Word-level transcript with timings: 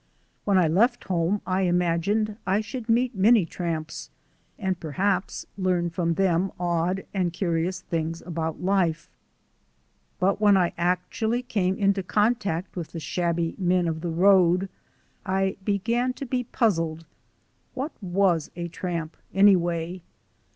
When 0.45 0.57
I 0.57 0.67
left 0.67 1.03
home 1.03 1.41
I 1.45 1.61
imagined 1.61 2.35
I 2.47 2.59
should 2.61 2.89
meet 2.89 3.13
many 3.13 3.45
tramps, 3.45 4.09
and 4.57 4.79
perhaps 4.79 5.45
learn 5.59 5.91
from 5.91 6.15
them 6.15 6.51
odd 6.59 7.05
and 7.13 7.31
curious 7.31 7.81
things 7.81 8.23
about 8.23 8.59
life; 8.63 9.11
but 10.19 10.41
when 10.41 10.57
I 10.57 10.73
actually 10.75 11.43
came 11.43 11.77
into 11.77 12.01
contact 12.01 12.75
with 12.75 12.93
the 12.93 12.99
shabby 12.99 13.53
men 13.59 13.87
of 13.87 14.01
the 14.01 14.09
road, 14.09 14.69
I 15.23 15.57
began 15.63 16.13
to 16.13 16.25
be 16.25 16.45
puzzled. 16.45 17.05
What 17.75 17.91
was 18.01 18.49
a 18.55 18.69
tramp, 18.69 19.15
anyway? 19.35 20.01